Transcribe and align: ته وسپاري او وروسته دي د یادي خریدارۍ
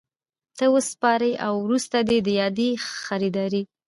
ته 0.57 0.65
وسپاري 0.75 1.33
او 1.45 1.53
وروسته 1.65 1.97
دي 2.09 2.17
د 2.25 2.29
یادي 2.39 2.69
خریدارۍ 3.03 3.61